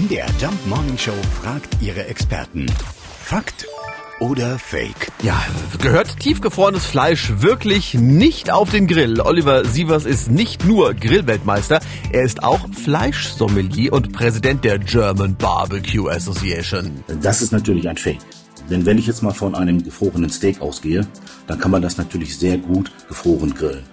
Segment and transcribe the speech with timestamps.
[0.00, 1.12] MDR Jump Morning Show
[1.42, 2.64] fragt ihre Experten.
[3.22, 3.66] Fakt
[4.18, 5.12] oder Fake?
[5.22, 5.38] Ja,
[5.78, 9.20] gehört tiefgefrorenes Fleisch wirklich nicht auf den Grill?
[9.20, 11.80] Oliver Sievers ist nicht nur Grillweltmeister,
[12.12, 17.04] er ist auch Fleischsommelier und Präsident der German Barbecue Association.
[17.20, 18.20] Das ist natürlich ein Fake.
[18.70, 21.06] Denn wenn ich jetzt mal von einem gefrorenen Steak ausgehe,
[21.46, 23.84] dann kann man das natürlich sehr gut gefroren grillen.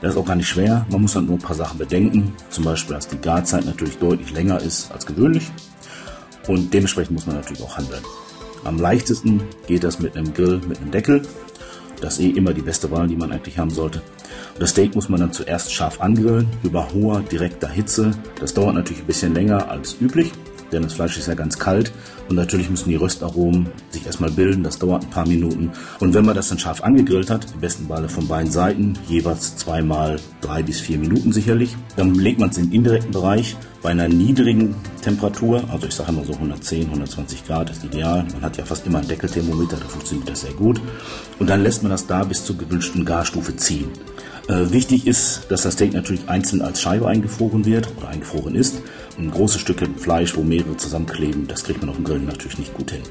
[0.00, 0.86] Das ist auch gar nicht schwer.
[0.90, 2.34] Man muss dann nur ein paar Sachen bedenken.
[2.50, 5.50] Zum Beispiel, dass die Garzeit natürlich deutlich länger ist als gewöhnlich.
[6.46, 8.02] Und dementsprechend muss man natürlich auch handeln.
[8.64, 11.22] Am leichtesten geht das mit einem Grill mit einem Deckel.
[12.00, 14.02] Das ist eh immer die beste Wahl, die man eigentlich haben sollte.
[14.54, 18.10] Und das Steak muss man dann zuerst scharf angrillen, über hoher, direkter Hitze.
[18.38, 20.32] Das dauert natürlich ein bisschen länger als üblich
[20.72, 21.92] denn das Fleisch ist ja ganz kalt
[22.28, 25.70] und natürlich müssen die Röstaromen sich erstmal bilden, das dauert ein paar Minuten.
[26.00, 29.56] Und wenn man das dann scharf angegrillt hat, im besten Falle von beiden Seiten, jeweils
[29.56, 33.90] zweimal drei bis vier Minuten sicherlich, dann legt man es in den indirekten Bereich bei
[33.90, 38.26] einer niedrigen Temperatur, also ich sage immer so 110, 120 Grad ist ideal.
[38.32, 40.80] Man hat ja fast immer ein Deckelthermometer, da funktioniert das sehr gut.
[41.38, 43.88] Und dann lässt man das da bis zur gewünschten Garstufe ziehen.
[44.48, 48.80] Äh, wichtig ist, dass das Steak natürlich einzeln als Scheibe eingefroren wird oder eingefroren ist.
[49.18, 52.74] Ein große Stücke Fleisch, wo mehrere zusammenkleben, das kriegt man auf dem Grill natürlich nicht
[52.74, 53.02] gut hin.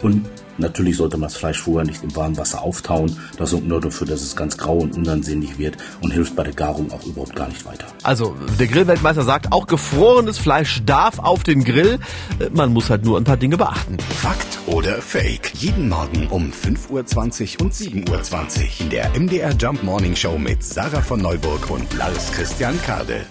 [0.00, 0.24] Und
[0.60, 3.16] natürlich sollte man das Fleisch vorher nicht im warmen Wasser auftauen.
[3.36, 6.52] Das sorgt nur dafür, dass es ganz grau und unansehnlich wird und hilft bei der
[6.52, 7.86] Garung auch überhaupt gar nicht weiter.
[8.02, 11.98] Also, der Grillweltmeister sagt, auch gefrorenes Fleisch darf auf den Grill.
[12.52, 13.98] Man muss halt nur ein paar Dinge beachten.
[13.98, 15.52] Fakt oder Fake?
[15.54, 20.62] Jeden Morgen um 5.20 Uhr und 7.20 Uhr in der MDR Jump Morning Show mit
[20.62, 23.24] Sarah von Neuburg und Lars Christian Kade.